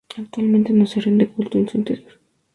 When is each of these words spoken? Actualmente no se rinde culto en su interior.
Actualmente 0.17 0.73
no 0.73 0.87
se 0.87 0.99
rinde 0.99 1.29
culto 1.29 1.59
en 1.59 1.69
su 1.69 1.77
interior. 1.77 2.19